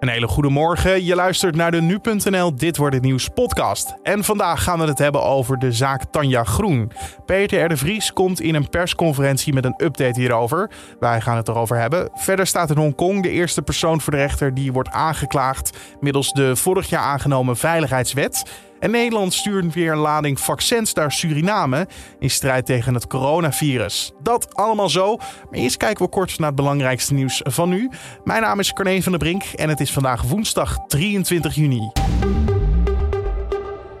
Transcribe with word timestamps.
Een 0.00 0.08
hele 0.08 0.28
goede 0.28 0.48
morgen. 0.48 1.04
Je 1.04 1.14
luistert 1.14 1.56
naar 1.56 1.70
de 1.70 1.80
nu.nl 1.80 2.54
Dit 2.54 2.76
wordt 2.76 2.94
het 2.94 3.04
nieuws 3.04 3.28
podcast. 3.28 3.94
En 4.02 4.24
vandaag 4.24 4.62
gaan 4.62 4.78
we 4.78 4.84
het 4.84 4.98
hebben 4.98 5.22
over 5.22 5.58
de 5.58 5.72
zaak 5.72 6.04
Tanja 6.04 6.44
Groen. 6.44 6.92
Peter 7.26 7.64
R. 7.64 7.68
de 7.68 7.76
Vries 7.76 8.12
komt 8.12 8.40
in 8.40 8.54
een 8.54 8.68
persconferentie 8.68 9.52
met 9.52 9.64
een 9.64 9.74
update 9.84 10.20
hierover. 10.20 10.70
Wij 11.00 11.20
gaan 11.20 11.36
het 11.36 11.48
erover 11.48 11.76
hebben. 11.76 12.10
Verder 12.14 12.46
staat 12.46 12.70
in 12.70 12.76
Hongkong 12.76 13.22
de 13.22 13.30
eerste 13.30 13.62
persoon 13.62 14.00
voor 14.00 14.12
de 14.12 14.18
rechter 14.18 14.54
die 14.54 14.72
wordt 14.72 14.90
aangeklaagd 14.90 15.76
middels 16.00 16.32
de 16.32 16.56
vorig 16.56 16.88
jaar 16.88 17.02
aangenomen 17.02 17.56
veiligheidswet. 17.56 18.42
En 18.80 18.90
Nederland 18.90 19.34
stuurt 19.34 19.74
weer 19.74 19.92
een 19.92 19.98
lading 19.98 20.40
vaccins 20.40 20.92
naar 20.92 21.12
Suriname 21.12 21.88
in 22.18 22.30
strijd 22.30 22.66
tegen 22.66 22.94
het 22.94 23.06
coronavirus. 23.06 24.12
Dat 24.22 24.54
allemaal 24.54 24.88
zo. 24.88 25.16
Maar 25.16 25.60
eerst 25.60 25.76
kijken 25.76 26.04
we 26.04 26.10
kort 26.10 26.38
naar 26.38 26.46
het 26.46 26.56
belangrijkste 26.56 27.14
nieuws 27.14 27.40
van 27.44 27.68
nu. 27.68 27.90
Mijn 28.24 28.42
naam 28.42 28.58
is 28.58 28.72
Carne 28.72 29.02
van 29.02 29.12
der 29.12 29.20
Brink 29.20 29.42
en 29.42 29.68
het 29.68 29.80
is 29.80 29.92
vandaag 29.92 30.22
woensdag 30.22 30.78
23 30.86 31.54
juni. 31.54 31.90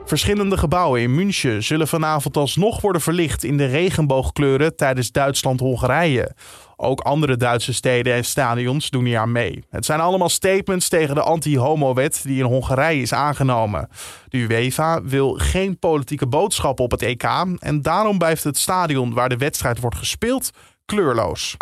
Verschillende 0.08 0.56
gebouwen 0.56 1.00
in 1.00 1.14
München 1.14 1.62
zullen 1.62 1.88
vanavond 1.88 2.36
alsnog 2.36 2.80
worden 2.80 3.02
verlicht 3.02 3.44
in 3.44 3.56
de 3.56 3.66
regenboogkleuren 3.66 4.76
tijdens 4.76 5.12
Duitsland-Hongarije. 5.12 6.34
Ook 6.76 7.00
andere 7.00 7.36
Duitse 7.36 7.74
steden 7.74 8.14
en 8.14 8.24
stadions 8.24 8.90
doen 8.90 9.04
hier 9.04 9.18
aan 9.18 9.32
mee. 9.32 9.64
Het 9.70 9.84
zijn 9.84 10.00
allemaal 10.00 10.28
statements 10.28 10.88
tegen 10.88 11.14
de 11.14 11.22
anti-homo-wet 11.22 12.20
die 12.24 12.38
in 12.38 12.44
Hongarije 12.44 13.02
is 13.02 13.12
aangenomen. 13.12 13.88
De 14.28 14.38
UEFA 14.38 15.02
wil 15.02 15.32
geen 15.32 15.78
politieke 15.78 16.26
boodschap 16.26 16.80
op 16.80 16.90
het 16.90 17.02
EK 17.02 17.24
en 17.58 17.82
daarom 17.82 18.18
blijft 18.18 18.44
het 18.44 18.58
stadion 18.58 19.14
waar 19.14 19.28
de 19.28 19.36
wedstrijd 19.36 19.80
wordt 19.80 19.96
gespeeld 19.96 20.50
kleurloos. 20.84 21.56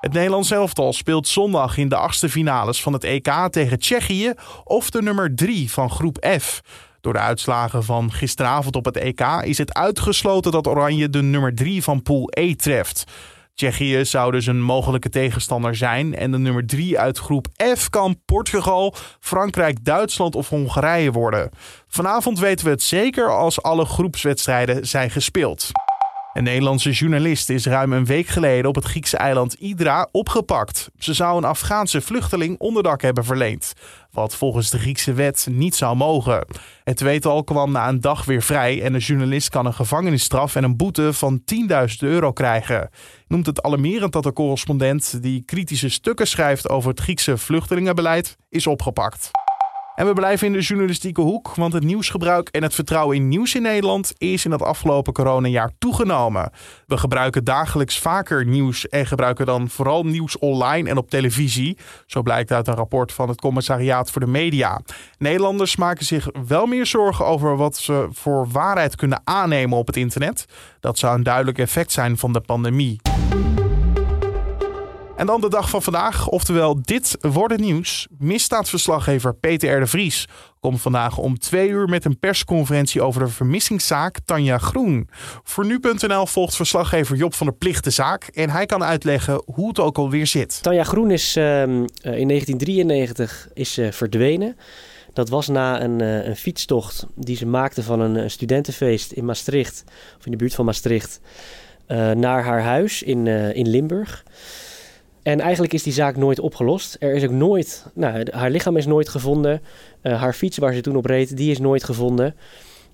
Het 0.00 0.12
Nederlands 0.12 0.50
elftal 0.50 0.92
speelt 0.92 1.28
zondag 1.28 1.76
in 1.76 1.88
de 1.88 1.96
achtste 1.96 2.28
finales 2.28 2.82
van 2.82 2.92
het 2.92 3.04
EK 3.04 3.48
tegen 3.50 3.78
Tsjechië 3.78 4.32
of 4.64 4.90
de 4.90 5.02
nummer 5.02 5.34
3 5.34 5.70
van 5.70 5.90
groep 5.90 6.26
F. 6.40 6.60
Door 7.08 7.16
de 7.16 7.22
uitslagen 7.22 7.84
van 7.84 8.12
gisteravond 8.12 8.76
op 8.76 8.84
het 8.84 8.96
EK 8.96 9.20
is 9.42 9.58
het 9.58 9.74
uitgesloten 9.74 10.52
dat 10.52 10.66
Oranje 10.66 11.10
de 11.10 11.22
nummer 11.22 11.54
3 11.54 11.82
van 11.82 12.02
Pool 12.02 12.28
E 12.30 12.54
treft. 12.54 13.04
Tsjechië 13.54 14.04
zou 14.04 14.32
dus 14.32 14.46
een 14.46 14.62
mogelijke 14.62 15.08
tegenstander 15.08 15.76
zijn. 15.76 16.14
En 16.14 16.30
de 16.30 16.38
nummer 16.38 16.66
3 16.66 16.98
uit 16.98 17.18
groep 17.18 17.46
F 17.76 17.88
kan 17.88 18.20
Portugal, 18.24 18.94
Frankrijk, 19.20 19.84
Duitsland 19.84 20.34
of 20.34 20.48
Hongarije 20.48 21.12
worden. 21.12 21.50
Vanavond 21.86 22.38
weten 22.38 22.64
we 22.64 22.70
het 22.70 22.82
zeker 22.82 23.36
als 23.36 23.62
alle 23.62 23.84
groepswedstrijden 23.84 24.86
zijn 24.86 25.10
gespeeld. 25.10 25.70
Een 26.32 26.44
Nederlandse 26.44 26.90
journalist 26.90 27.48
is 27.48 27.66
ruim 27.66 27.92
een 27.92 28.04
week 28.04 28.26
geleden 28.26 28.68
op 28.68 28.74
het 28.74 28.84
Griekse 28.84 29.16
eiland 29.16 29.52
Idra 29.52 30.08
opgepakt. 30.12 30.90
Ze 30.98 31.14
zou 31.14 31.36
een 31.36 31.44
Afghaanse 31.44 32.00
vluchteling 32.00 32.58
onderdak 32.58 33.02
hebben 33.02 33.24
verleend, 33.24 33.72
wat 34.18 34.36
volgens 34.36 34.70
de 34.70 34.78
Griekse 34.78 35.12
wet 35.12 35.46
niet 35.50 35.74
zou 35.74 35.96
mogen. 35.96 36.46
Het 36.84 36.96
tweetal 36.96 37.44
kwam 37.44 37.72
na 37.72 37.88
een 37.88 38.00
dag 38.00 38.24
weer 38.24 38.42
vrij 38.42 38.82
en 38.82 38.92
de 38.92 38.98
journalist 38.98 39.48
kan 39.48 39.66
een 39.66 39.74
gevangenisstraf 39.74 40.54
en 40.54 40.64
een 40.64 40.76
boete 40.76 41.12
van 41.12 41.42
10.000 41.70 41.76
euro 41.98 42.32
krijgen. 42.32 42.90
Noemt 43.26 43.46
het 43.46 43.62
alarmerend 43.62 44.12
dat 44.12 44.22
de 44.22 44.32
correspondent 44.32 45.22
die 45.22 45.42
kritische 45.42 45.88
stukken 45.88 46.26
schrijft 46.26 46.68
over 46.68 46.90
het 46.90 47.00
Griekse 47.00 47.38
vluchtelingenbeleid 47.38 48.36
is 48.48 48.66
opgepakt. 48.66 49.30
En 49.98 50.06
we 50.06 50.12
blijven 50.12 50.46
in 50.46 50.52
de 50.52 50.60
journalistieke 50.60 51.20
hoek, 51.20 51.54
want 51.54 51.72
het 51.72 51.84
nieuwsgebruik 51.84 52.48
en 52.48 52.62
het 52.62 52.74
vertrouwen 52.74 53.16
in 53.16 53.28
nieuws 53.28 53.54
in 53.54 53.62
Nederland 53.62 54.12
is 54.18 54.44
in 54.44 54.50
het 54.50 54.62
afgelopen 54.62 55.12
coronajaar 55.12 55.70
toegenomen. 55.78 56.50
We 56.86 56.96
gebruiken 56.96 57.44
dagelijks 57.44 57.98
vaker 57.98 58.46
nieuws 58.46 58.88
en 58.88 59.06
gebruiken 59.06 59.46
dan 59.46 59.68
vooral 59.68 60.04
nieuws 60.04 60.38
online 60.38 60.88
en 60.88 60.96
op 60.96 61.10
televisie. 61.10 61.78
Zo 62.06 62.22
blijkt 62.22 62.52
uit 62.52 62.68
een 62.68 62.74
rapport 62.74 63.12
van 63.12 63.28
het 63.28 63.40
Commissariaat 63.40 64.10
voor 64.10 64.20
de 64.20 64.26
Media. 64.26 64.80
Nederlanders 65.18 65.76
maken 65.76 66.04
zich 66.04 66.28
wel 66.46 66.66
meer 66.66 66.86
zorgen 66.86 67.26
over 67.26 67.56
wat 67.56 67.76
ze 67.76 68.08
voor 68.10 68.48
waarheid 68.48 68.96
kunnen 68.96 69.20
aannemen 69.24 69.78
op 69.78 69.86
het 69.86 69.96
internet. 69.96 70.46
Dat 70.80 70.98
zou 70.98 71.16
een 71.16 71.22
duidelijk 71.22 71.58
effect 71.58 71.92
zijn 71.92 72.18
van 72.18 72.32
de 72.32 72.40
pandemie. 72.40 73.00
En 75.18 75.26
dan 75.26 75.40
de 75.40 75.48
dag 75.48 75.70
van 75.70 75.82
vandaag, 75.82 76.28
oftewel 76.28 76.82
dit 76.82 77.16
wordt 77.20 77.52
het 77.52 77.60
nieuws. 77.62 78.06
Misdaadverslaggever 78.18 79.34
Peter 79.34 79.76
R. 79.76 79.80
de 79.80 79.86
Vries 79.86 80.28
komt 80.60 80.80
vandaag 80.80 81.18
om 81.18 81.38
twee 81.38 81.68
uur 81.68 81.88
met 81.88 82.04
een 82.04 82.18
persconferentie 82.18 83.02
over 83.02 83.20
de 83.24 83.28
vermissingszaak 83.28 84.18
Tanja 84.24 84.58
Groen. 84.58 85.08
Voor 85.42 85.66
nu.nl 85.66 86.26
volgt 86.26 86.56
verslaggever 86.56 87.16
Job 87.16 87.34
van 87.34 87.46
der 87.46 87.56
Plicht 87.56 87.84
de 87.84 87.90
zaak 87.90 88.24
en 88.24 88.50
hij 88.50 88.66
kan 88.66 88.84
uitleggen 88.84 89.42
hoe 89.44 89.68
het 89.68 89.78
ook 89.78 89.98
alweer 89.98 90.26
zit. 90.26 90.62
Tanja 90.62 90.84
Groen 90.84 91.10
is 91.10 91.36
uh, 91.36 91.62
in 91.62 91.88
1993 92.02 93.48
is, 93.54 93.78
uh, 93.78 93.92
verdwenen. 93.92 94.56
Dat 95.12 95.28
was 95.28 95.48
na 95.48 95.82
een, 95.82 96.02
uh, 96.02 96.24
een, 96.24 96.36
fietstocht 96.36 97.06
die 97.14 97.36
ze 97.36 97.46
maakte 97.46 97.82
van 97.82 98.00
een 98.00 98.30
studentenfeest 98.30 99.12
in 99.12 99.24
Maastricht, 99.24 99.84
of 100.18 100.24
in 100.24 100.30
de 100.30 100.36
buurt 100.36 100.54
van 100.54 100.64
Maastricht, 100.64 101.20
naar 102.14 102.44
haar 102.44 102.62
huis 102.62 103.02
in, 103.02 103.26
in 103.26 103.68
Limburg. 103.68 104.24
En 105.28 105.40
eigenlijk 105.40 105.72
is 105.72 105.82
die 105.82 105.92
zaak 105.92 106.16
nooit 106.16 106.40
opgelost. 106.40 106.96
Er 107.00 107.14
is 107.14 107.24
ook 107.24 107.30
nooit, 107.30 107.86
nou, 107.94 108.26
haar 108.30 108.50
lichaam 108.50 108.76
is 108.76 108.86
nooit 108.86 109.08
gevonden. 109.08 109.60
Uh, 110.02 110.20
haar 110.20 110.32
fiets 110.32 110.58
waar 110.58 110.74
ze 110.74 110.80
toen 110.80 110.96
op 110.96 111.04
reed, 111.04 111.36
die 111.36 111.50
is 111.50 111.58
nooit 111.58 111.84
gevonden. 111.84 112.34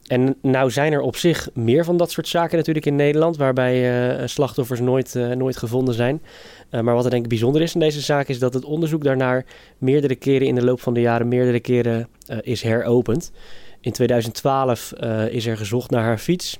En 0.07 0.37
nou 0.43 0.71
zijn 0.71 0.93
er 0.93 1.01
op 1.01 1.17
zich 1.17 1.49
meer 1.53 1.85
van 1.85 1.97
dat 1.97 2.11
soort 2.11 2.29
zaken 2.29 2.57
natuurlijk 2.57 2.87
in 2.87 2.97
Nederland, 2.97 3.37
waarbij 3.37 4.07
uh, 4.21 4.27
slachtoffers 4.27 4.81
nooit, 4.81 5.15
uh, 5.15 5.31
nooit 5.31 5.57
gevonden 5.57 5.95
zijn. 5.95 6.23
maar 6.71 6.95
wat 6.95 7.05
er 7.05 7.11
denk 7.11 7.23
ik 7.23 7.29
bijzonder 7.29 7.63
is 7.63 7.75
in 7.75 7.81
deze 7.81 8.01
zaak, 8.01 8.29
is 8.29 8.39
dat 8.39 8.55
het 8.55 8.65
onderzoek 8.65 9.05
daarnaar 9.05 9.45
meerdere 9.79 10.15
keren 10.15 10.47
in 10.47 10.55
de 10.55 10.65
loop 10.65 10.81
van 10.81 10.95
de 10.95 11.01
jaren 11.01 11.29
meerdere 11.29 11.61
keren 11.61 12.09
is 12.41 12.63
heropend. 12.63 13.33
In 13.81 13.93
2012 13.93 14.93
is 15.31 15.47
er 15.47 15.57
gezocht 15.57 15.91
naar 15.91 16.05
haar 16.05 16.19
fiets. 16.19 16.59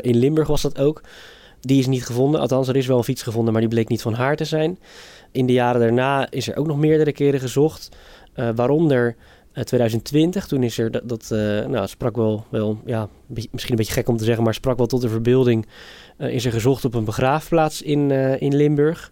in 0.00 0.16
Limburg 0.16 0.48
was 0.48 0.62
dat 0.62 0.78
ook. 0.78 1.02
Die 1.60 1.78
is 1.78 1.86
niet 1.86 2.06
gevonden. 2.06 2.40
Althans, 2.40 2.68
er 2.68 2.76
is 2.76 2.86
wel 2.86 2.98
een 2.98 3.04
fiets 3.04 3.22
gevonden, 3.22 3.52
maar 3.52 3.62
die 3.62 3.70
bleek 3.70 3.88
niet 3.88 4.02
van 4.02 4.14
haar 4.14 4.36
te 4.36 4.44
zijn. 4.44 4.78
In 5.32 5.46
de 5.46 5.52
jaren 5.52 5.80
daarna 5.80 6.30
is 6.30 6.48
er 6.48 6.56
ook 6.56 6.66
nog 6.66 6.78
meerdere 6.78 7.12
keren 7.12 7.40
gezocht. 7.40 7.88
Uh, 8.36 8.48
waaronder 8.54 9.16
2020, 9.64 10.42
eh, 10.42 10.48
toen 10.48 10.62
is 10.62 10.78
er 10.78 11.06
dat, 11.06 11.30
uh, 11.32 11.66
nou, 11.66 11.86
sprak 11.86 12.16
wel, 12.16 12.44
wel 12.48 12.80
ja, 12.84 13.08
misschien 13.26 13.70
een 13.70 13.76
beetje 13.76 13.92
gek 13.92 14.08
om 14.08 14.16
te 14.16 14.24
zeggen, 14.24 14.44
maar 14.44 14.54
sprak 14.54 14.78
wel 14.78 14.86
tot 14.86 15.00
de 15.00 15.08
verbeelding. 15.08 15.66
is 16.18 16.44
er 16.44 16.52
gezocht 16.52 16.84
op 16.84 16.94
een 16.94 17.04
begraafplaats 17.04 17.82
in, 17.82 18.10
in 18.40 18.56
Limburg. 18.56 19.10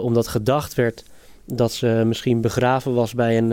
omdat 0.00 0.28
gedacht 0.28 0.74
werd 0.74 1.04
dat 1.46 1.72
ze 1.72 2.02
misschien 2.06 2.40
begraven 2.40 2.94
was 2.94 3.14
bij 3.14 3.38
een, 3.38 3.50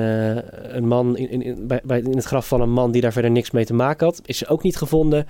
een 0.76 0.88
man, 0.88 1.18
in, 1.18 1.42
in, 1.42 1.68
bij, 1.68 1.82
bij, 1.84 2.00
in 2.00 2.16
het 2.16 2.26
graf 2.26 2.48
van 2.48 2.62
een 2.62 2.72
man 2.72 2.92
die 2.92 3.02
daar 3.02 3.14
verder 3.14 3.32
niks 3.32 3.52
mee 3.52 3.66
te 3.66 3.74
maken 3.74 4.08
had. 4.08 4.22
Is 4.26 4.38
ze 4.38 4.48
ook 4.48 4.64
niet 4.64 4.78
gevonden. 4.78 5.28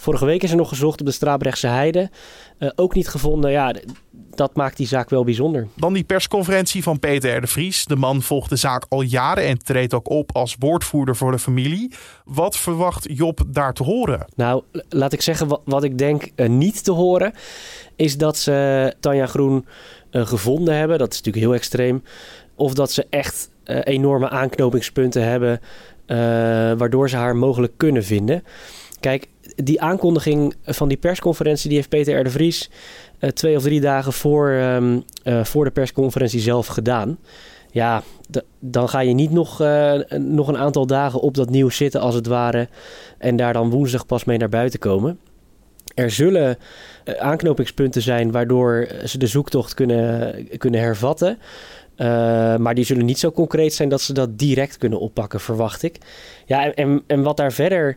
Vorige 0.00 0.24
week 0.24 0.42
is 0.42 0.50
er 0.50 0.56
nog 0.56 0.68
gezocht 0.68 1.00
op 1.00 1.06
de 1.06 1.12
Strabrechtse 1.12 1.66
Heide. 1.66 2.10
Uh, 2.58 2.70
ook 2.76 2.94
niet 2.94 3.08
gevonden. 3.08 3.50
Ja, 3.50 3.74
dat 4.10 4.56
maakt 4.56 4.76
die 4.76 4.86
zaak 4.86 5.10
wel 5.10 5.24
bijzonder. 5.24 5.68
Dan 5.76 5.92
die 5.92 6.04
persconferentie 6.04 6.82
van 6.82 6.98
Peter 6.98 7.36
R. 7.36 7.40
de 7.40 7.46
Vries. 7.46 7.84
De 7.84 7.96
man 7.96 8.22
volgt 8.22 8.50
de 8.50 8.56
zaak 8.56 8.86
al 8.88 9.02
jaren 9.02 9.44
en 9.44 9.58
treedt 9.58 9.94
ook 9.94 10.10
op 10.10 10.36
als 10.36 10.56
woordvoerder 10.58 11.16
voor 11.16 11.30
de 11.30 11.38
familie. 11.38 11.92
Wat 12.24 12.56
verwacht 12.56 13.06
Job 13.10 13.40
daar 13.46 13.72
te 13.72 13.82
horen? 13.82 14.26
Nou, 14.36 14.62
laat 14.88 15.12
ik 15.12 15.22
zeggen, 15.22 15.48
wat, 15.48 15.60
wat 15.64 15.84
ik 15.84 15.98
denk 15.98 16.30
uh, 16.36 16.48
niet 16.48 16.84
te 16.84 16.92
horen... 16.92 17.32
is 17.96 18.16
dat 18.16 18.38
ze 18.38 18.94
Tanja 19.00 19.26
Groen 19.26 19.66
uh, 20.10 20.26
gevonden 20.26 20.74
hebben. 20.74 20.98
Dat 20.98 21.12
is 21.12 21.16
natuurlijk 21.16 21.44
heel 21.44 21.54
extreem. 21.54 22.02
Of 22.54 22.74
dat 22.74 22.92
ze 22.92 23.06
echt 23.10 23.50
enorme 23.64 24.28
aanknopingspunten 24.28 25.24
hebben... 25.24 25.60
waardoor 26.78 27.08
ze 27.08 27.16
haar 27.16 27.36
mogelijk 27.36 27.72
kunnen 27.76 28.04
vinden... 28.04 28.44
Kijk, 29.00 29.28
die 29.56 29.80
aankondiging 29.80 30.54
van 30.64 30.88
die 30.88 30.96
persconferentie, 30.96 31.68
die 31.68 31.76
heeft 31.76 31.88
Peter 31.88 32.20
R. 32.20 32.24
de 32.24 32.30
Vries 32.30 32.70
uh, 33.20 33.30
twee 33.30 33.56
of 33.56 33.62
drie 33.62 33.80
dagen 33.80 34.12
voor, 34.12 34.48
um, 34.50 35.04
uh, 35.24 35.44
voor 35.44 35.64
de 35.64 35.70
persconferentie 35.70 36.40
zelf 36.40 36.66
gedaan. 36.66 37.18
Ja, 37.70 38.02
dan 38.58 38.88
ga 38.88 39.00
je 39.00 39.14
niet 39.14 39.30
nog, 39.30 39.60
uh, 39.60 39.94
nog 40.18 40.48
een 40.48 40.58
aantal 40.58 40.86
dagen 40.86 41.20
op 41.20 41.34
dat 41.34 41.50
nieuws 41.50 41.76
zitten 41.76 42.00
als 42.00 42.14
het 42.14 42.26
ware. 42.26 42.68
En 43.18 43.36
daar 43.36 43.52
dan 43.52 43.70
woensdag 43.70 44.06
pas 44.06 44.24
mee 44.24 44.38
naar 44.38 44.48
buiten 44.48 44.78
komen. 44.78 45.18
Er 45.94 46.10
zullen 46.10 46.58
aanknopingspunten 47.18 48.02
zijn 48.02 48.30
waardoor 48.30 48.88
ze 49.04 49.18
de 49.18 49.26
zoektocht 49.26 49.74
kunnen, 49.74 50.48
kunnen 50.58 50.80
hervatten. 50.80 51.38
Maar 52.58 52.74
die 52.74 52.84
zullen 52.84 53.04
niet 53.04 53.18
zo 53.18 53.32
concreet 53.32 53.74
zijn 53.74 53.88
dat 53.88 54.00
ze 54.00 54.12
dat 54.12 54.38
direct 54.38 54.78
kunnen 54.78 55.00
oppakken, 55.00 55.40
verwacht 55.40 55.82
ik. 55.82 55.98
Ja, 56.46 56.74
en, 56.74 57.02
en 57.06 57.22
wat 57.22 57.36
daar 57.36 57.52
verder 57.52 57.96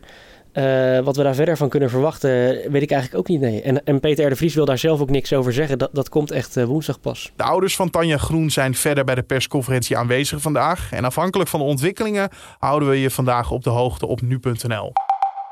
uh, 0.54 1.00
wat 1.00 1.16
we 1.16 1.22
daar 1.22 1.34
verder 1.34 1.56
van 1.56 1.68
kunnen 1.68 1.90
verwachten, 1.90 2.30
weet 2.70 2.82
ik 2.82 2.90
eigenlijk 2.90 3.14
ook 3.14 3.28
niet. 3.28 3.40
Nee. 3.40 3.62
En, 3.62 3.84
en 3.84 4.00
Peter 4.00 4.26
R. 4.26 4.28
de 4.28 4.36
Vries 4.36 4.54
wil 4.54 4.64
daar 4.64 4.78
zelf 4.78 5.00
ook 5.00 5.10
niks 5.10 5.32
over 5.32 5.52
zeggen. 5.52 5.78
Dat, 5.78 5.90
dat 5.92 6.08
komt 6.08 6.30
echt 6.30 6.56
uh, 6.56 6.64
woensdag 6.64 7.00
pas. 7.00 7.32
De 7.36 7.42
ouders 7.42 7.76
van 7.76 7.90
Tanja 7.90 8.16
Groen 8.16 8.50
zijn 8.50 8.74
verder 8.74 9.04
bij 9.04 9.14
de 9.14 9.22
persconferentie 9.22 9.96
aanwezig 9.96 10.40
vandaag. 10.40 10.92
En 10.92 11.04
afhankelijk 11.04 11.50
van 11.50 11.60
de 11.60 11.66
ontwikkelingen 11.66 12.28
houden 12.58 12.88
we 12.88 13.00
je 13.00 13.10
vandaag 13.10 13.50
op 13.50 13.64
de 13.64 13.70
hoogte 13.70 14.06
op 14.06 14.20
nu.nl. 14.20 14.92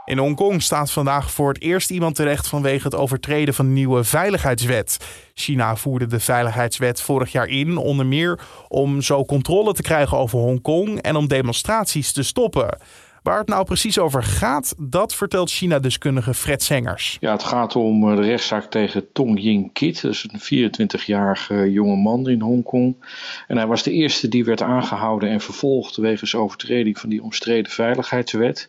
In 0.04 0.19
Hongkong 0.19 0.62
staat 0.62 0.90
vandaag 0.90 1.31
voor 1.31 1.49
het 1.49 1.62
eerst 1.62 1.90
iemand 1.90 2.14
terecht 2.14 2.49
vanwege 2.49 2.84
het 2.84 2.94
overtreden 2.94 3.54
van 3.54 3.66
de 3.66 3.72
nieuwe 3.72 4.04
veiligheidswet. 4.04 4.96
China 5.34 5.76
voerde 5.76 6.06
de 6.06 6.20
veiligheidswet 6.20 7.00
vorig 7.00 7.32
jaar 7.32 7.49
in, 7.49 7.76
onder 7.76 8.06
meer 8.06 8.40
om 8.69 9.02
zo 9.02 9.25
controle 9.25 9.72
te 9.72 9.82
krijgen 9.82 10.19
over 10.19 10.38
Hongkong 10.38 11.00
en 11.00 11.16
om 11.16 11.28
demonstraties 11.28 12.12
te 12.12 12.22
stoppen. 12.22 12.78
Waar 13.22 13.38
het 13.38 13.48
nou 13.48 13.64
precies 13.64 13.98
over 13.98 14.22
gaat, 14.22 14.74
dat 14.78 15.14
vertelt 15.14 15.50
China-deskundige 15.50 16.34
Fred 16.34 16.62
Sengers. 16.62 17.16
Ja, 17.20 17.32
het 17.32 17.42
gaat 17.42 17.76
om 17.76 18.10
eh, 18.10 18.16
de 18.16 18.22
rechtszaak 18.22 18.64
tegen 18.64 19.12
Tong 19.12 19.40
Ying 19.40 19.72
Kit. 19.72 20.02
Dat 20.02 20.12
is 20.12 20.26
een 20.32 20.70
24-jarige 20.70 21.72
jonge 21.72 21.96
man 21.96 22.28
in 22.28 22.40
Hongkong. 22.40 22.96
En 23.48 23.56
hij 23.56 23.66
was 23.66 23.82
de 23.82 23.92
eerste 23.92 24.28
die 24.28 24.44
werd 24.44 24.62
aangehouden 24.62 25.28
en 25.28 25.40
vervolgd 25.40 25.96
wegens 25.96 26.34
overtreding 26.34 26.98
van 26.98 27.08
die 27.08 27.22
omstreden 27.22 27.72
veiligheidswet. 27.72 28.69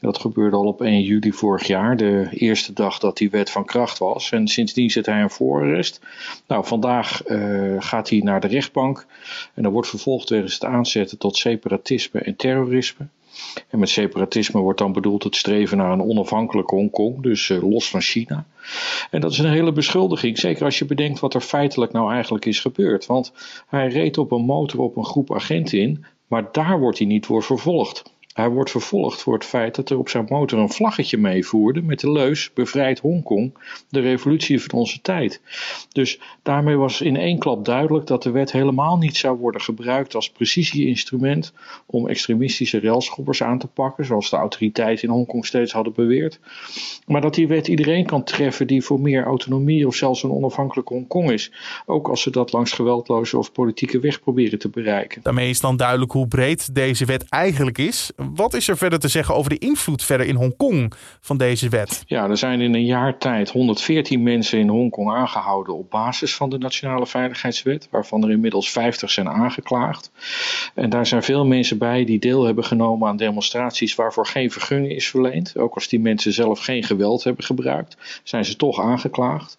Dat 0.00 0.18
gebeurde 0.18 0.56
al 0.56 0.66
op 0.66 0.82
1 0.82 1.02
juli 1.02 1.32
vorig 1.32 1.66
jaar, 1.66 1.96
de 1.96 2.28
eerste 2.30 2.72
dag 2.72 2.98
dat 2.98 3.16
die 3.16 3.30
wet 3.30 3.50
van 3.50 3.64
kracht 3.64 3.98
was. 3.98 4.30
En 4.30 4.48
sindsdien 4.48 4.90
zit 4.90 5.06
hij 5.06 5.20
in 5.20 5.30
voorarrest. 5.30 6.00
Nou, 6.46 6.66
vandaag 6.66 7.28
uh, 7.28 7.76
gaat 7.78 8.08
hij 8.08 8.18
naar 8.18 8.40
de 8.40 8.46
rechtbank. 8.46 9.06
En 9.54 9.62
dan 9.62 9.72
wordt 9.72 9.88
vervolgd 9.88 10.28
wegens 10.28 10.54
het 10.54 10.64
aanzetten 10.64 11.18
tot 11.18 11.36
separatisme 11.36 12.20
en 12.20 12.36
terrorisme. 12.36 13.06
En 13.68 13.78
met 13.78 13.88
separatisme 13.88 14.60
wordt 14.60 14.78
dan 14.78 14.92
bedoeld 14.92 15.22
het 15.22 15.36
streven 15.36 15.76
naar 15.76 15.92
een 15.92 16.02
onafhankelijk 16.02 16.70
Hongkong, 16.70 17.22
dus 17.22 17.48
uh, 17.48 17.62
los 17.62 17.90
van 17.90 18.00
China. 18.00 18.46
En 19.10 19.20
dat 19.20 19.32
is 19.32 19.38
een 19.38 19.50
hele 19.50 19.72
beschuldiging, 19.72 20.38
zeker 20.38 20.64
als 20.64 20.78
je 20.78 20.84
bedenkt 20.84 21.20
wat 21.20 21.34
er 21.34 21.40
feitelijk 21.40 21.92
nou 21.92 22.12
eigenlijk 22.12 22.44
is 22.44 22.60
gebeurd. 22.60 23.06
Want 23.06 23.32
hij 23.66 23.88
reed 23.88 24.18
op 24.18 24.32
een 24.32 24.44
motor 24.44 24.80
op 24.80 24.96
een 24.96 25.04
groep 25.04 25.34
agenten 25.34 25.78
in, 25.78 26.04
maar 26.26 26.48
daar 26.52 26.78
wordt 26.78 26.98
hij 26.98 27.06
niet 27.06 27.26
voor 27.26 27.42
vervolgd. 27.42 28.02
Hij 28.32 28.48
wordt 28.48 28.70
vervolgd 28.70 29.22
voor 29.22 29.34
het 29.34 29.44
feit 29.44 29.74
dat 29.74 29.90
er 29.90 29.98
op 29.98 30.08
zijn 30.08 30.26
motor 30.28 30.58
een 30.58 30.70
vlaggetje 30.70 31.18
meevoerde 31.18 31.82
met 31.82 32.00
de 32.00 32.12
leus 32.12 32.50
Bevrijd 32.54 32.98
Hongkong, 32.98 33.54
de 33.88 34.00
revolutie 34.00 34.62
van 34.62 34.78
onze 34.78 35.00
tijd. 35.00 35.40
Dus 35.92 36.20
daarmee 36.42 36.76
was 36.76 37.00
in 37.00 37.16
één 37.16 37.38
klap 37.38 37.64
duidelijk 37.64 38.06
dat 38.06 38.22
de 38.22 38.30
wet 38.30 38.52
helemaal 38.52 38.96
niet 38.96 39.16
zou 39.16 39.38
worden 39.38 39.60
gebruikt 39.60 40.14
als 40.14 40.30
precisie-instrument 40.30 41.52
om 41.86 42.08
extremistische 42.08 42.80
railschoppers 42.80 43.42
aan 43.42 43.58
te 43.58 43.66
pakken, 43.66 44.04
zoals 44.04 44.30
de 44.30 44.36
autoriteiten 44.36 45.08
in 45.08 45.14
Hongkong 45.14 45.46
steeds 45.46 45.72
hadden 45.72 45.92
beweerd. 45.92 46.40
Maar 47.06 47.20
dat 47.20 47.34
die 47.34 47.48
wet 47.48 47.68
iedereen 47.68 48.06
kan 48.06 48.24
treffen 48.24 48.66
die 48.66 48.82
voor 48.82 49.00
meer 49.00 49.24
autonomie 49.24 49.86
of 49.86 49.94
zelfs 49.94 50.22
een 50.22 50.30
onafhankelijk 50.30 50.88
Hongkong 50.88 51.30
is, 51.30 51.52
ook 51.86 52.08
als 52.08 52.22
ze 52.22 52.30
dat 52.30 52.52
langs 52.52 52.72
geweldloze 52.72 53.38
of 53.38 53.52
politieke 53.52 54.00
weg 54.00 54.20
proberen 54.20 54.58
te 54.58 54.68
bereiken. 54.68 55.22
Daarmee 55.22 55.50
is 55.50 55.60
dan 55.60 55.76
duidelijk 55.76 56.12
hoe 56.12 56.28
breed 56.28 56.74
deze 56.74 57.04
wet 57.04 57.28
eigenlijk 57.28 57.78
is. 57.78 58.10
Wat 58.34 58.54
is 58.54 58.68
er 58.68 58.76
verder 58.76 58.98
te 58.98 59.08
zeggen 59.08 59.34
over 59.34 59.50
de 59.50 59.58
invloed 59.58 60.02
verder 60.02 60.26
in 60.26 60.34
Hongkong 60.34 60.92
van 61.20 61.36
deze 61.36 61.68
wet? 61.68 62.02
Ja, 62.06 62.28
er 62.28 62.36
zijn 62.36 62.60
in 62.60 62.74
een 62.74 62.84
jaar 62.84 63.18
tijd 63.18 63.50
114 63.50 64.22
mensen 64.22 64.58
in 64.58 64.68
Hongkong 64.68 65.10
aangehouden 65.10 65.74
op 65.74 65.90
basis 65.90 66.34
van 66.36 66.50
de 66.50 66.58
Nationale 66.58 67.06
Veiligheidswet, 67.06 67.88
waarvan 67.90 68.22
er 68.22 68.30
inmiddels 68.30 68.70
50 68.70 69.10
zijn 69.10 69.28
aangeklaagd. 69.28 70.10
En 70.74 70.90
daar 70.90 71.06
zijn 71.06 71.22
veel 71.22 71.46
mensen 71.46 71.78
bij 71.78 72.04
die 72.04 72.18
deel 72.18 72.44
hebben 72.44 72.64
genomen 72.64 73.08
aan 73.08 73.16
demonstraties 73.16 73.94
waarvoor 73.94 74.26
geen 74.26 74.50
vergunning 74.50 74.92
is 74.92 75.08
verleend. 75.08 75.58
Ook 75.58 75.74
als 75.74 75.88
die 75.88 76.00
mensen 76.00 76.32
zelf 76.32 76.60
geen 76.60 76.82
geweld 76.82 77.24
hebben 77.24 77.44
gebruikt, 77.44 78.20
zijn 78.22 78.44
ze 78.44 78.56
toch 78.56 78.80
aangeklaagd. 78.80 79.58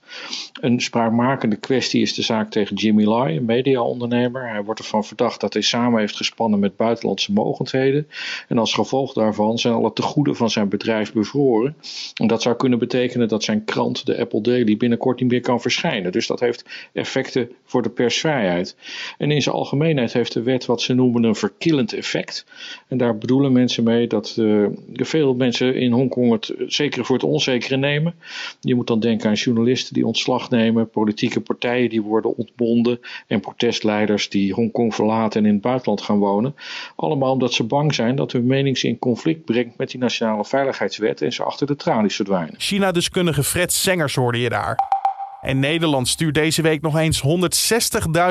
Een 0.61 0.81
spraakmakende 0.81 1.55
kwestie 1.55 2.01
is 2.01 2.13
de 2.13 2.21
zaak 2.21 2.51
tegen 2.51 2.75
Jimmy 2.75 3.03
Lai, 3.03 3.37
een 3.37 3.45
mediaondernemer. 3.45 4.49
Hij 4.49 4.63
wordt 4.63 4.79
ervan 4.79 5.03
verdacht 5.03 5.39
dat 5.41 5.53
hij 5.53 5.61
samen 5.61 5.99
heeft 5.99 6.15
gespannen 6.15 6.59
met 6.59 6.75
buitenlandse 6.75 7.31
mogendheden. 7.31 8.07
En 8.51 8.57
als 8.57 8.73
gevolg 8.73 9.13
daarvan 9.13 9.57
zijn 9.57 9.73
alle 9.73 9.93
tegoeden 9.93 10.35
van 10.35 10.49
zijn 10.49 10.69
bedrijf 10.69 11.13
bevroren. 11.13 11.75
En 12.13 12.27
dat 12.27 12.41
zou 12.41 12.55
kunnen 12.55 12.79
betekenen 12.79 13.27
dat 13.27 13.43
zijn 13.43 13.63
krant, 13.63 14.05
de 14.05 14.17
Apple 14.17 14.41
Daily, 14.41 14.77
binnenkort 14.77 15.19
niet 15.19 15.31
meer 15.31 15.41
kan 15.41 15.61
verschijnen. 15.61 16.11
Dus 16.11 16.27
dat 16.27 16.39
heeft 16.39 16.65
effecten 16.93 17.51
voor 17.65 17.81
de 17.81 17.89
persvrijheid. 17.89 18.75
En 19.17 19.31
in 19.31 19.41
zijn 19.41 19.55
algemeenheid 19.55 20.13
heeft 20.13 20.33
de 20.33 20.41
wet 20.41 20.65
wat 20.65 20.81
ze 20.81 20.93
noemen 20.93 21.23
een 21.23 21.35
verkillend 21.35 21.93
effect. 21.93 22.45
En 22.87 22.97
daar 22.97 23.17
bedoelen 23.17 23.51
mensen 23.51 23.83
mee 23.83 24.07
dat 24.07 24.35
uh, 24.39 24.67
veel 24.93 25.33
mensen 25.33 25.75
in 25.75 25.91
Hongkong 25.91 26.31
het 26.31 26.53
zekere 26.67 27.03
voor 27.03 27.15
het 27.15 27.25
onzekere 27.25 27.77
nemen. 27.77 28.13
Je 28.61 28.75
moet 28.75 28.87
dan 28.87 28.99
denken 28.99 29.29
aan 29.29 29.35
journalisten 29.35 29.93
die 29.93 30.05
ontslag 30.05 30.49
nemen, 30.49 30.89
politieke 30.89 31.41
partijen 31.41 31.89
die 31.89 32.01
worden 32.01 32.37
ontbonden 32.37 32.99
en 33.27 33.39
protestleiders 33.39 34.29
die 34.29 34.53
Hongkong 34.53 34.95
verlaten 34.95 35.41
en 35.41 35.47
in 35.47 35.53
het 35.53 35.61
buitenland 35.61 36.01
gaan 36.01 36.19
wonen. 36.19 36.55
Allemaal 36.95 37.31
omdat 37.31 37.53
ze 37.53 37.63
bang 37.63 37.93
zijn 37.93 38.15
dat 38.15 38.31
hun 38.31 38.39
menings 38.41 38.83
in 38.83 38.99
conflict 38.99 39.45
brengt 39.45 39.77
met 39.77 39.91
die 39.91 39.99
nationale 39.99 40.45
veiligheidswet 40.45 41.21
en 41.21 41.33
ze 41.33 41.43
achter 41.43 41.67
de 41.67 41.75
tralies 41.75 42.15
verdwijnen. 42.15 42.53
China-deskundige 42.57 43.43
Fred 43.43 43.71
Sengers 43.71 44.15
hoorde 44.15 44.39
je 44.39 44.49
daar. 44.49 45.00
En 45.41 45.59
Nederland 45.59 46.07
stuurt 46.07 46.33
deze 46.33 46.61
week 46.61 46.81
nog 46.81 46.97
eens 46.97 47.23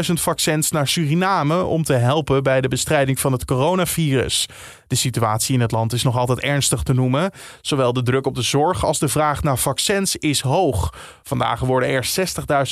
160.000 0.06 0.12
vaccins 0.12 0.70
naar 0.70 0.88
Suriname 0.88 1.64
om 1.64 1.82
te 1.82 1.92
helpen 1.92 2.42
bij 2.42 2.60
de 2.60 2.68
bestrijding 2.68 3.20
van 3.20 3.32
het 3.32 3.44
coronavirus. 3.44 4.48
De 4.86 4.94
situatie 4.94 5.54
in 5.54 5.60
het 5.60 5.72
land 5.72 5.92
is 5.92 6.02
nog 6.02 6.16
altijd 6.16 6.40
ernstig 6.40 6.82
te 6.82 6.94
noemen. 6.94 7.30
Zowel 7.60 7.92
de 7.92 8.02
druk 8.02 8.26
op 8.26 8.34
de 8.34 8.42
zorg 8.42 8.84
als 8.84 8.98
de 8.98 9.08
vraag 9.08 9.42
naar 9.42 9.58
vaccins 9.58 10.16
is 10.16 10.40
hoog. 10.40 10.94
Vandaag 11.22 11.60
worden 11.60 11.88
er 11.88 12.10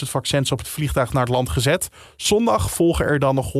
60.000 0.04 0.08
vaccins 0.08 0.52
op 0.52 0.58
het 0.58 0.68
vliegtuig 0.68 1.12
naar 1.12 1.24
het 1.24 1.32
land 1.32 1.48
gezet. 1.48 1.88
Zondag 2.16 2.70
volgen 2.70 3.04
er 3.04 3.18
dan 3.18 3.34
nog 3.34 3.52
100.000. 3.52 3.58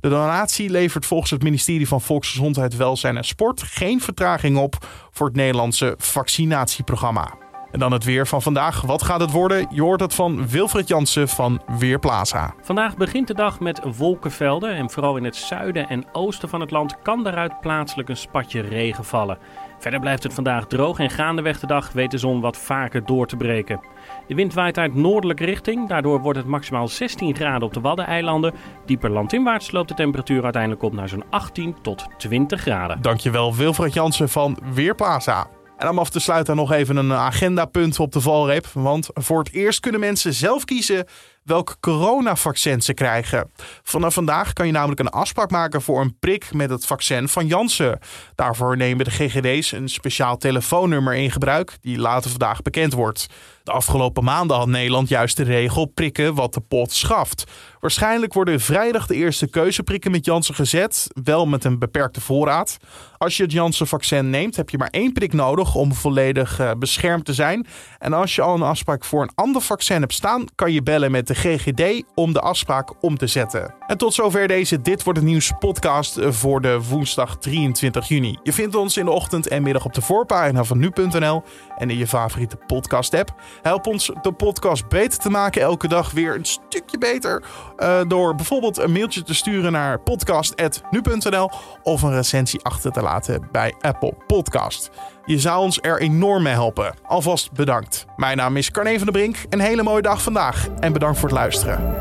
De 0.00 0.08
donatie 0.08 0.70
levert 0.70 1.06
volgens 1.06 1.30
het 1.30 1.42
ministerie 1.42 1.88
van 1.88 2.00
Volksgezondheid, 2.00 2.76
Welzijn 2.76 3.16
en 3.16 3.24
Sport 3.24 3.62
geen 3.62 4.00
vertraging 4.00 4.56
op 4.58 4.86
voor 5.10 5.26
het 5.26 5.36
Nederlandse 5.36 5.94
vaccinatieprogramma. 5.98 7.45
En 7.76 7.82
dan 7.82 7.92
het 7.92 8.04
weer 8.04 8.26
van 8.26 8.42
vandaag. 8.42 8.80
Wat 8.80 9.02
gaat 9.02 9.20
het 9.20 9.30
worden? 9.30 9.66
Je 9.70 9.82
hoort 9.82 10.00
het 10.00 10.14
van 10.14 10.48
Wilfred 10.48 10.88
Jansen 10.88 11.28
van 11.28 11.60
Weerplaza. 11.78 12.54
Vandaag 12.62 12.96
begint 12.96 13.26
de 13.26 13.34
dag 13.34 13.60
met 13.60 13.80
wolkenvelden. 13.96 14.74
En 14.74 14.90
vooral 14.90 15.16
in 15.16 15.24
het 15.24 15.36
zuiden 15.36 15.88
en 15.88 16.04
oosten 16.12 16.48
van 16.48 16.60
het 16.60 16.70
land 16.70 17.02
kan 17.02 17.24
daaruit 17.24 17.60
plaatselijk 17.60 18.08
een 18.08 18.16
spatje 18.16 18.60
regen 18.60 19.04
vallen. 19.04 19.38
Verder 19.78 20.00
blijft 20.00 20.22
het 20.22 20.34
vandaag 20.34 20.66
droog 20.66 20.98
en 20.98 21.10
gaandeweg 21.10 21.60
de 21.60 21.66
dag 21.66 21.92
weet 21.92 22.10
de 22.10 22.18
zon 22.18 22.40
wat 22.40 22.56
vaker 22.56 23.06
door 23.06 23.26
te 23.26 23.36
breken. 23.36 23.80
De 24.26 24.34
wind 24.34 24.54
waait 24.54 24.78
uit 24.78 24.94
noordelijke 24.94 25.44
richting, 25.44 25.88
daardoor 25.88 26.20
wordt 26.20 26.38
het 26.38 26.48
maximaal 26.48 26.88
16 26.88 27.34
graden 27.34 27.62
op 27.62 27.74
de 27.74 27.80
Waddeneilanden. 27.80 28.54
Dieper 28.86 29.10
landinwaarts 29.10 29.70
loopt 29.70 29.88
de 29.88 29.94
temperatuur 29.94 30.42
uiteindelijk 30.42 30.82
op 30.82 30.92
naar 30.92 31.08
zo'n 31.08 31.24
18 31.30 31.76
tot 31.82 32.06
20 32.18 32.60
graden. 32.60 33.02
Dankjewel 33.02 33.54
Wilfred 33.54 33.94
Jansen 33.94 34.28
van 34.28 34.58
Weerplaza. 34.74 35.55
En 35.78 35.88
om 35.88 35.98
af 35.98 36.10
te 36.10 36.20
sluiten 36.20 36.56
nog 36.56 36.72
even 36.72 36.96
een 36.96 37.12
agendapunt 37.12 38.00
op 38.00 38.12
de 38.12 38.20
valreep. 38.20 38.66
Want 38.72 39.08
voor 39.12 39.38
het 39.38 39.52
eerst 39.52 39.80
kunnen 39.80 40.00
mensen 40.00 40.34
zelf 40.34 40.64
kiezen 40.64 41.06
welk 41.46 41.76
coronavaccin 41.80 42.82
ze 42.82 42.94
krijgen. 42.94 43.50
Vanaf 43.82 44.14
vandaag 44.14 44.52
kan 44.52 44.66
je 44.66 44.72
namelijk 44.72 45.00
een 45.00 45.08
afspraak 45.08 45.50
maken 45.50 45.82
voor 45.82 46.00
een 46.00 46.18
prik 46.18 46.52
met 46.52 46.70
het 46.70 46.86
vaccin 46.86 47.28
van 47.28 47.46
Janssen. 47.46 47.98
Daarvoor 48.34 48.76
nemen 48.76 49.04
de 49.04 49.10
GGD's 49.10 49.72
een 49.72 49.88
speciaal 49.88 50.36
telefoonnummer 50.36 51.14
in 51.14 51.30
gebruik, 51.30 51.78
die 51.80 51.98
later 51.98 52.30
vandaag 52.30 52.62
bekend 52.62 52.92
wordt. 52.92 53.26
De 53.62 53.72
afgelopen 53.72 54.24
maanden 54.24 54.56
had 54.56 54.66
Nederland 54.66 55.08
juist 55.08 55.36
de 55.36 55.42
regel 55.42 55.86
prikken 55.86 56.34
wat 56.34 56.54
de 56.54 56.60
pot 56.60 56.92
schaft. 56.92 57.44
Waarschijnlijk 57.80 58.32
worden 58.32 58.60
vrijdag 58.60 59.06
de 59.06 59.14
eerste 59.14 59.48
keuzeprikken 59.50 60.10
met 60.10 60.24
Janssen 60.24 60.54
gezet, 60.54 61.06
wel 61.24 61.46
met 61.46 61.64
een 61.64 61.78
beperkte 61.78 62.20
voorraad. 62.20 62.76
Als 63.18 63.36
je 63.36 63.42
het 63.42 63.52
Janssen-vaccin 63.52 64.30
neemt, 64.30 64.56
heb 64.56 64.70
je 64.70 64.78
maar 64.78 64.90
één 64.90 65.12
prik 65.12 65.32
nodig 65.32 65.74
om 65.74 65.94
volledig 65.94 66.60
uh, 66.60 66.70
beschermd 66.78 67.24
te 67.24 67.34
zijn. 67.34 67.66
En 67.98 68.12
als 68.12 68.34
je 68.34 68.42
al 68.42 68.54
een 68.54 68.62
afspraak 68.62 69.04
voor 69.04 69.22
een 69.22 69.34
ander 69.34 69.62
vaccin 69.62 70.00
hebt 70.00 70.12
staan, 70.12 70.44
kan 70.54 70.72
je 70.72 70.82
bellen 70.82 71.10
met 71.10 71.26
de 71.26 71.34
GGD 71.36 72.04
om 72.14 72.32
de 72.32 72.40
afspraak 72.40 72.92
om 73.00 73.18
te 73.18 73.26
zetten. 73.26 73.74
En 73.86 73.98
tot 73.98 74.14
zover 74.14 74.48
deze 74.48 74.82
Dit 74.82 75.02
wordt 75.02 75.18
het 75.18 75.28
nieuws 75.28 75.52
podcast 75.58 76.18
voor 76.20 76.60
de 76.60 76.82
woensdag 76.88 77.38
23 77.38 78.08
juni. 78.08 78.38
Je 78.42 78.52
vindt 78.52 78.74
ons 78.74 78.96
in 78.96 79.04
de 79.04 79.10
ochtend 79.10 79.48
en 79.48 79.62
middag 79.62 79.84
op 79.84 79.94
de 79.94 80.00
voorpagina 80.00 80.64
van 80.64 80.78
nu.nl 80.78 81.42
en 81.78 81.90
in 81.90 81.98
je 81.98 82.06
favoriete 82.06 82.56
podcast 82.56 83.14
app. 83.14 83.34
Help 83.62 83.86
ons 83.86 84.10
de 84.22 84.32
podcast 84.32 84.88
beter 84.88 85.18
te 85.18 85.30
maken 85.30 85.62
elke 85.62 85.88
dag 85.88 86.10
weer 86.10 86.34
een 86.34 86.44
stukje 86.44 86.98
beter 86.98 87.44
uh, 87.78 88.00
door 88.08 88.34
bijvoorbeeld 88.34 88.78
een 88.78 88.92
mailtje 88.92 89.22
te 89.22 89.34
sturen 89.34 89.72
naar 89.72 90.00
podcast@nu.nl 90.00 91.50
of 91.82 92.02
een 92.02 92.14
recensie 92.14 92.64
achter 92.64 92.92
te 92.92 93.02
laten 93.02 93.48
bij 93.52 93.74
Apple 93.80 94.14
Podcast. 94.26 94.90
Je 95.26 95.38
zou 95.38 95.60
ons 95.62 95.78
er 95.82 96.00
enorm 96.00 96.42
mee 96.42 96.52
helpen. 96.52 96.94
Alvast 97.02 97.52
bedankt. 97.52 98.06
Mijn 98.16 98.36
naam 98.36 98.56
is 98.56 98.70
Carne 98.70 98.96
van 98.96 99.04
der 99.04 99.12
Brink. 99.12 99.36
Een 99.48 99.60
hele 99.60 99.82
mooie 99.82 100.02
dag 100.02 100.22
vandaag 100.22 100.68
en 100.80 100.92
bedankt 100.92 101.18
voor 101.18 101.28
het 101.28 101.38
luisteren. 101.38 101.94